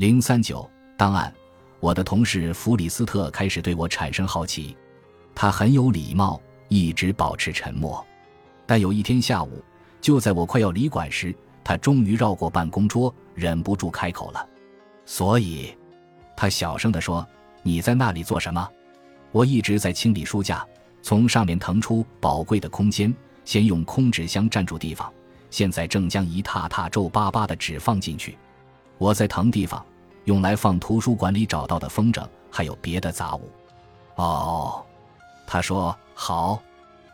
[0.00, 1.30] 零三九档案，
[1.78, 4.74] 我的同事弗里斯特开始对我产生好奇。
[5.34, 8.02] 他很有礼貌，一直保持沉默。
[8.64, 9.62] 但有一天下午，
[10.00, 14.48] 就在我快要离馆时，他终于绕过办公桌，忍不住开口了。
[15.04, 15.76] 所以，
[16.34, 17.28] 他小声地说
[17.62, 18.66] ：“你在那里做什么？”
[19.32, 20.66] 我一直在清理书架，
[21.02, 23.14] 从上面腾出宝贵的空间，
[23.44, 25.12] 先用空纸箱占住地方，
[25.50, 28.38] 现在正将一沓沓皱巴巴的纸放进去。
[28.96, 29.82] 我在腾地方，
[30.24, 33.50] 用来放图书馆里找到的风筝，还有别的杂物。
[34.16, 34.84] 哦，
[35.46, 36.60] 他说好。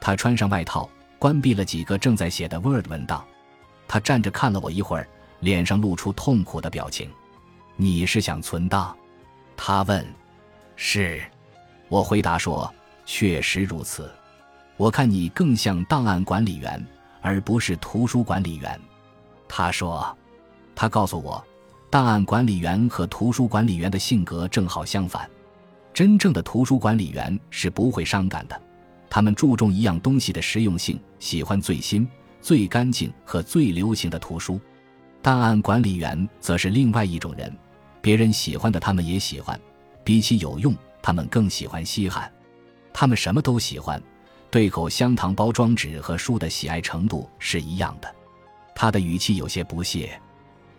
[0.00, 0.88] 他穿上外套，
[1.18, 3.22] 关闭了几个正在写的 Word 文档。
[3.86, 5.06] 他站着看了我一会儿，
[5.40, 7.10] 脸上露出痛苦的表情。
[7.76, 8.96] 你是想存档？
[9.56, 10.06] 他问。
[10.76, 11.22] 是。
[11.88, 12.72] 我回答说
[13.04, 14.10] ：“确实如此，
[14.76, 16.86] 我看你更像档案管理员，
[17.20, 18.80] 而不是图书管理员。”
[19.48, 20.16] 他说
[20.74, 21.44] ：“他告诉我，
[21.90, 25.28] 档案管理员和图书管理员的性格正好相反。
[25.92, 28.58] 真正的图书管理员是不会伤感的，
[29.10, 32.08] 他们注重一样东西的实用性，喜欢最新、
[32.40, 34.60] 最干净和最流行的图书。
[35.20, 37.52] 档案管理员则是另外一种人，
[38.00, 39.60] 别人喜欢的他们也喜欢，
[40.04, 42.30] 比起有用。”他们更喜欢稀罕，
[42.92, 44.00] 他们什么都喜欢，
[44.50, 48.14] 对口香糖包装纸和书的喜爱程度是一样的。
[48.74, 50.20] 他的语气有些不屑。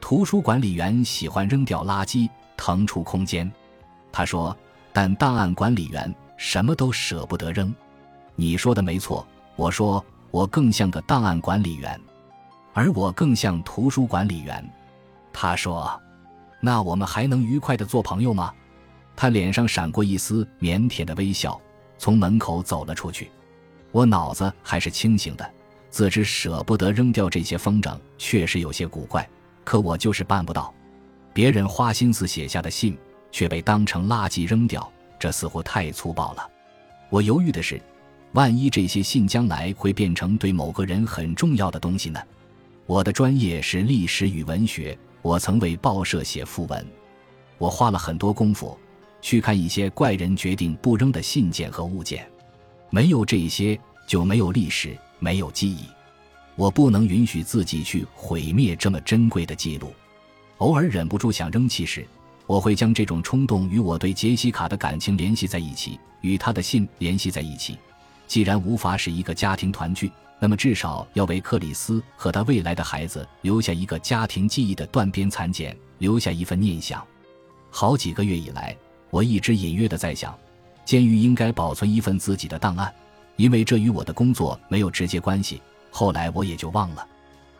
[0.00, 3.50] 图书管理员喜欢扔掉垃圾，腾出空间。
[4.10, 4.56] 他说
[4.92, 7.72] ：“但档案管理员什么都舍不得扔。”
[8.34, 12.00] 你说的没错，我说我更像个档案管理员，
[12.72, 14.68] 而我更像图书管理员。
[15.32, 16.00] 他说
[16.60, 18.52] ：“那我们还能愉快的做朋友吗？”
[19.14, 21.60] 他脸上闪过一丝腼腆的微笑，
[21.98, 23.30] 从门口走了出去。
[23.92, 25.48] 我脑子还是清醒的，
[25.90, 29.28] 自知舍不得扔掉这些风筝确实有些古怪，
[29.70, 30.74] 可我就是办不到。
[31.32, 32.98] 别人花心思写下的信
[33.30, 36.44] 却被当成垃圾扔掉，这似乎太粗暴了。
[37.08, 37.80] 我犹豫的是，
[38.32, 42.20] 万一这些信将来会变成对某个人很重要的东西呢？
[42.84, 46.84] 我的专业是历史与文学，我曾为报社写副文，
[47.56, 48.76] 我花了很多功夫。
[49.22, 52.28] 去看一些怪人决定不扔的信件和物件，
[52.90, 55.84] 没有这些就没有历史，没有记忆。
[56.56, 59.92] 我不能允许自己去毁灭这么珍贵的记录。
[60.58, 62.06] 偶尔忍不住想扔弃时，
[62.46, 67.78] 我会将这种冲动与我对杰西卡的感情联系在一起，与他的信联系在一起。
[68.26, 77.04] 既然无法使一个家庭团聚，那么至少要为克里斯和他未来的孩子留下一个家庭记忆的断边残简，留下一份念想。
[77.70, 78.76] 好几个月以来。
[79.12, 80.38] 我一直隐约的在想，
[80.84, 82.94] 监狱应该保存一份自己的档案，
[83.34, 85.60] 因为这与我的工作没有直接关系。
[85.90, 87.06] 后来我也就忘了。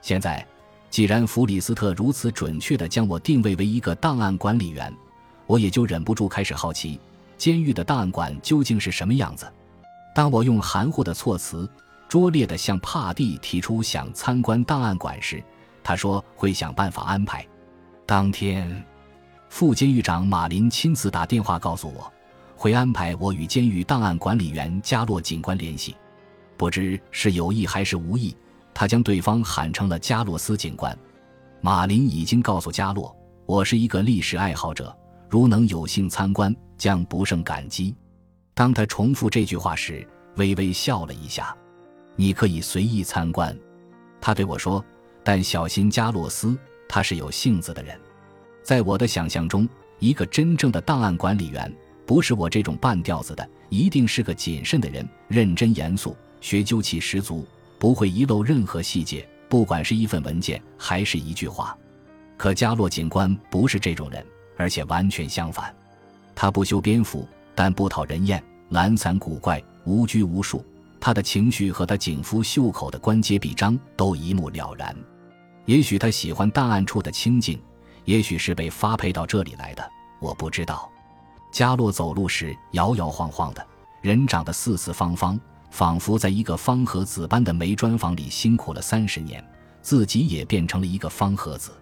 [0.00, 0.46] 现在，
[0.90, 4.94] 既然弗里斯特如此准确地将我定位为一个档案管理员，
[5.46, 7.00] 我也就忍不住开始好奇，
[7.36, 9.50] 监狱的档案馆究竟是什么样子。
[10.14, 11.68] 当我用含糊的措辞，
[12.08, 15.42] 拙劣地向帕蒂提出想参观档案馆时，
[15.82, 17.46] 他说会想办法安排。
[18.06, 18.84] 当天。
[19.50, 22.12] 副监狱长马林亲自打电话告诉我，
[22.56, 25.94] 会安排我与监狱档案管理员加洛警官联系。
[26.56, 28.36] 不知是有意还是无意，
[28.72, 30.96] 他将对方喊成了加洛斯警官。
[31.60, 33.14] 马林已经告诉加洛，
[33.46, 34.94] 我是一个历史爱好者，
[35.28, 37.94] 如能有幸参观，将不胜感激。
[38.54, 40.06] 当他重复这句话时，
[40.36, 41.56] 微微笑了一下。
[42.16, 43.56] 你可以随意参观，
[44.20, 44.84] 他对我说，
[45.24, 46.56] 但小心加洛斯，
[46.88, 47.98] 他是有性子的人。
[48.62, 51.74] 在我的想象中，一个真正的档案管理员
[52.06, 61.74] 不是我这种半吊子的，一定是个谨慎的人，认真严肃，学究气十足，不会遗漏任何细节，不管是一份文件还是一句话。
[62.36, 64.22] 可加洛警官不是这种人，
[64.58, 65.74] 而且完全相反。
[66.34, 70.62] 他不修边幅，但不讨人厌，懒散古怪，无拘无束。
[71.00, 74.94] 他的情绪和他警服袖口的关节臂章都一目了然。
[75.64, 77.58] 也许他喜欢档案处的清静。
[78.04, 79.90] 也许是被发配到这里来的，
[80.20, 80.92] 我不知道。
[81.50, 83.66] 加洛走路时摇摇晃晃的，
[84.02, 85.40] 人长得四四方方，
[85.74, 89.44] 仿佛在一个方盒子般的煤砖房里辛苦了三十年，
[89.82, 91.72] 自己也变成了一个方盒子。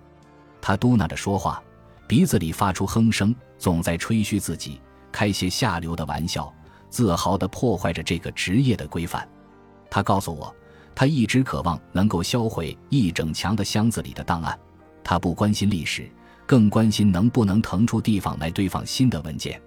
[0.62, 1.62] 他嘟囔着说话，
[2.08, 4.80] 鼻子里发出哼声，总在吹嘘自己，
[5.12, 6.50] 开些下流的玩笑，
[6.88, 9.28] 自豪地破坏着这个职业的规范。
[9.90, 10.56] 他告诉我，
[10.94, 14.58] 他一直渴望能够销毁一整墙的箱子里的档案。
[15.04, 16.10] 他不关心历史，
[16.46, 19.60] 更关心能不能腾出地方来堆放新的文件。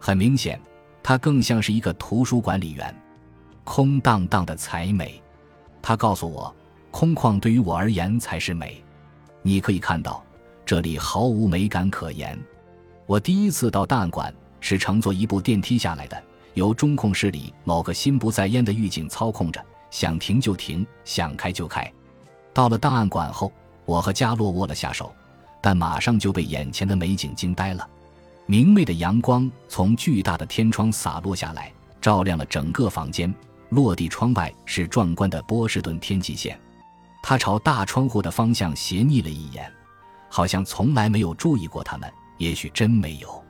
[0.00, 0.60] 很明显，
[1.04, 2.92] 他更像是一个图书管理员，
[3.72, 5.22] 空荡荡的才美。
[5.80, 6.52] 他告诉我，
[6.90, 8.82] 空旷对于我而言才是美。
[9.42, 10.24] 你可以看到，
[10.66, 12.36] 这里毫无美感可言。
[13.06, 16.20] 我第一次到档案馆是乘坐一部电梯下来的，
[16.54, 21.88] 由中控室里某个心不在焉的狱警操控着，想停就停，想开就开。
[22.52, 23.52] 到了档案馆后，
[23.84, 25.14] 我和加洛握了下手，
[25.60, 27.88] 但马上就被眼前的美景惊呆了。
[28.46, 33.32] 明媚的阳光从巨大的天窗洒落下来，照亮了整个房间。
[33.70, 36.58] 落地窗外是壮观的波士顿天际线。
[37.22, 39.72] 他朝大窗户的方向斜睨了一眼，
[40.28, 42.10] 好像从来没有注意过他们。
[42.38, 43.44] 也许真没有。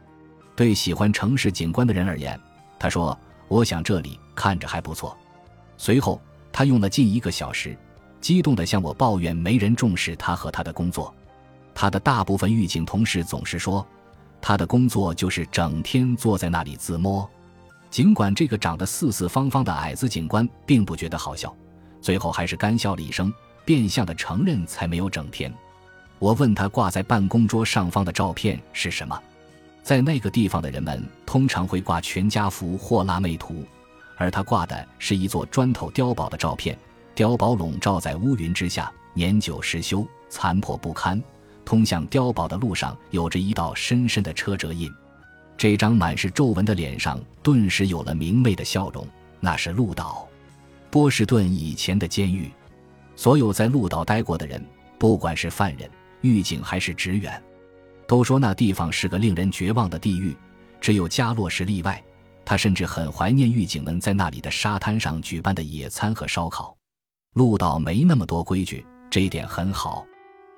[0.56, 2.38] 对喜欢城市景观的人而言，
[2.76, 5.17] 他说：“我想这里看着还不错。”
[5.78, 6.20] 随后，
[6.52, 7.78] 他用了近一个小时，
[8.20, 11.14] 激动地向我抱怨没人重视他和他的工作。
[11.72, 13.87] 他的大部分狱警同事总是说，
[14.40, 17.31] 他的工作就是整天坐在那里自摸。
[17.91, 21.55] 尽管这个长得四四方方的矮子警官并不觉得好笑，
[22.01, 23.33] 最后还是干笑了一声。
[23.63, 25.53] 变相的承认才没有整天。
[26.19, 29.17] 我问他挂在办公桌上方的照片是什么，
[29.83, 33.65] 在那个地方的人们通常会挂全家福或辣妹图，
[34.17, 36.77] 而他挂的是一座砖头碉堡的照片。
[37.15, 41.23] 碉堡笼罩在乌云之下，年久失修，残破不堪。
[41.65, 44.91] 通向碉堡的路上有着一道深深的车辙印。
[45.61, 49.07] 这张满是皱纹的脸上顿时有了明媚的笑容。
[49.41, 50.27] 那是鹿岛，
[50.89, 52.51] 波士顿以前的监狱。
[53.15, 54.65] 所有在鹿岛待过的人，
[54.99, 55.87] 不管是犯人、
[56.23, 57.43] 狱警还是职员，
[58.07, 60.35] 都说那地方是个令人绝望的地狱。
[60.81, 62.03] 只有加洛是例外，
[62.43, 66.75] 他甚至很怀念狱警们在那里的沙滩上举办的野餐和烧烤。
[67.35, 70.06] 鹿岛没那么多规矩，这一点很好，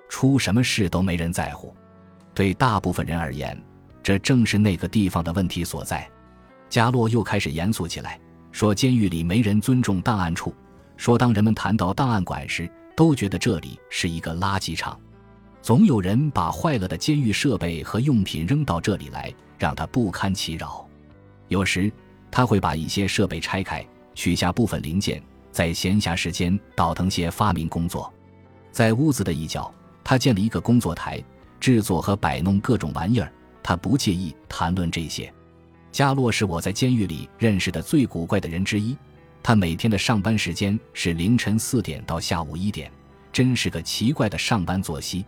[0.09, 1.75] 出什么事都没人在乎。
[2.33, 3.61] 对大部分人而言，
[4.03, 6.09] 这正是那个地方的问题所在。
[6.69, 8.19] 加洛又开始严肃起来，
[8.51, 10.55] 说：“监狱里没人尊重档案处。”
[10.97, 14.99] 说，当人们谈到档案馆时，都觉得这里是一个垃圾场，
[15.61, 20.87] 总有人把坏了的监狱设备和用品扔到这里来，让他不堪其扰。
[21.49, 21.91] 有时，
[22.31, 23.85] 他会把一些设备拆开，
[24.15, 28.13] 取下部分零件，在闲暇时间倒腾些发明工作。
[28.71, 29.73] 在屋子的一角，
[30.05, 31.23] 他建了一个工作台，
[31.59, 33.33] 制作和摆弄各种玩意儿。
[33.63, 35.33] 他不介意谈论这些。
[35.91, 38.97] 加洛是我在监狱里认识的最古怪的人之一。
[39.43, 42.91] 他每天的上班时间是凌晨四点到下午一点，
[43.33, 45.25] 真是个奇怪的上班作息。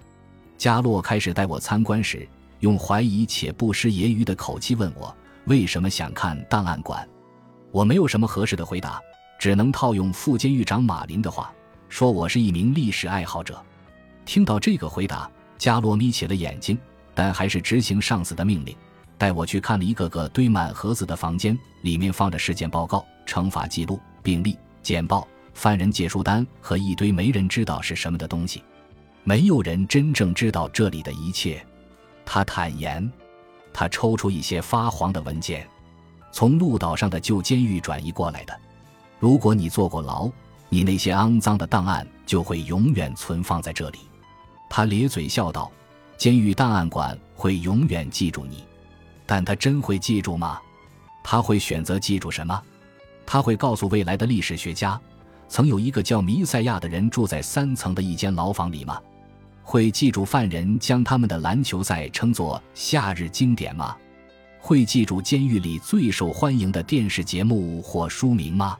[0.57, 2.27] 加洛开始带我参观时，
[2.61, 5.15] 用怀疑且不失揶揄的口气问我
[5.47, 7.07] 为什么想看档案馆。
[7.73, 9.01] 我没有什么合适的回答，
[9.39, 11.53] 只能套用副监狱长马林的话，
[11.89, 13.61] 说我是一名历史爱好者。
[14.25, 15.29] 听到这个回答，
[15.59, 16.79] 加洛眯起了眼睛，
[17.15, 18.77] 但还是执行上司的命令。
[19.17, 28.63] 带我去看了一个个堆满盒子的房间，里面放着事件报告、惩罚记录、病历、简报、犯人借书单和一堆没人知道是什么的东西。
[29.23, 31.65] 没有人真正知道这里的一切。
[32.27, 33.11] 他坦言，
[33.73, 35.67] 他抽出一些发黄的文件，
[36.33, 38.61] 从鹿岛上的旧监狱转移过来的。
[39.21, 40.29] 如果你坐过牢，
[40.69, 44.01] 你那些肮脏的档案就会永远存放在这里。
[44.69, 45.71] 他咧嘴笑道
[46.17, 48.65] ：“监狱档案馆会永远记住你。”
[49.27, 50.59] 但他真会记住吗？
[51.23, 52.63] 他会选择记住什么？
[53.25, 55.01] 他会告诉未来的历史学家，
[55.49, 59.01] 曾有一个叫弥赛亚的人住在三层的一间牢房里吗？
[59.63, 63.97] 会记住犯人将他们的篮球赛称作夏日经典吗？
[64.61, 68.77] 会记住监狱里最受欢迎的电视节目或书名吗？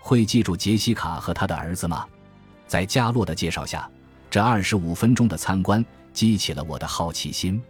[0.00, 2.06] 会记住杰西卡和他的儿子吗？
[2.66, 3.86] 在加洛的介绍下，
[4.30, 5.84] 这二十五分钟的参观
[6.14, 7.60] 激起了我的好奇心。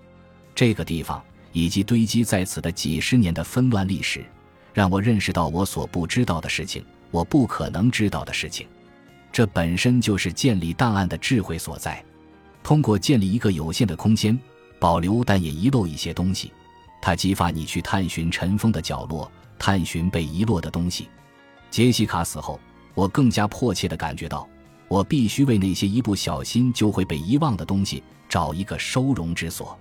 [0.54, 1.20] 这个地方。
[1.56, 4.24] 以及堆积在此的几十年的纷乱历史，
[4.72, 8.66] 让我认识到我所不知道的事情，我不可能知道的事情。
[9.30, 12.04] 这本身就是建立档案的智慧所在。
[12.64, 14.36] 通过建立一个有限的空间，
[14.80, 16.50] 保留但也遗漏一些东西，
[17.00, 21.08] 它激发你去探寻尘封的角落，探寻被遗落的东西。
[21.70, 22.58] 杰西卡死后，
[22.94, 24.44] 我更加迫切地感觉到，
[24.88, 28.02] 我必须为那些一不小心就会被遗忘的东西
[28.34, 29.78] 找一个收容之所。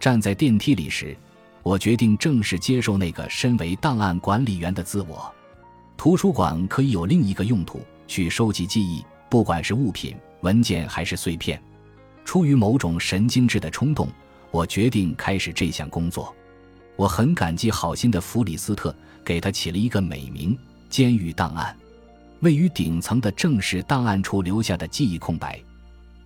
[0.00, 1.16] 站在电梯里时，
[1.62, 5.32] 我决定正式接受那个身为档案管理员的自我。
[5.96, 11.62] 图书馆可以有另一个用途，去收集记忆，不管是物品、文件还是碎片。
[12.24, 14.08] 出于某种神经质的冲动，
[14.50, 16.34] 我决定开始这项工作。
[16.96, 18.92] 我很感激好心的弗里斯特，
[19.24, 20.58] 给他起了一个美名——
[20.90, 21.72] 监狱档案。
[22.40, 25.62] 位于顶层的正式档案处留下的记忆空白，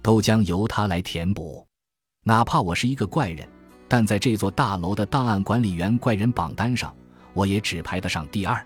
[0.02, 1.66] 都将由他来填补。
[2.24, 3.48] 哪怕我是一个怪人。
[3.90, 6.94] 但在这座大楼的档案管理员怪人榜单上，
[7.32, 8.62] 我也只排得上第二。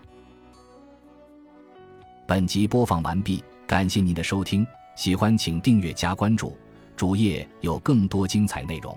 [2.27, 6.57] 本集播放完毕，感谢您的收听，喜欢请订阅加关注。
[6.97, 8.93] 主页有更多精彩内容。